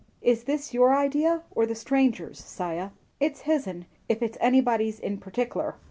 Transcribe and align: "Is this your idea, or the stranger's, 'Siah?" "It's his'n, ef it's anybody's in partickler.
"Is 0.23 0.45
this 0.45 0.73
your 0.73 0.97
idea, 0.97 1.43
or 1.51 1.67
the 1.67 1.75
stranger's, 1.75 2.43
'Siah?" 2.43 2.89
"It's 3.19 3.41
his'n, 3.41 3.85
ef 4.09 4.23
it's 4.23 4.37
anybody's 4.41 4.99
in 4.99 5.19
partickler. 5.19 5.75